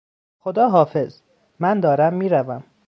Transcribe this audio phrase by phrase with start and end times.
[0.39, 1.21] خداحافظ!
[1.59, 2.63] من دارم میروم.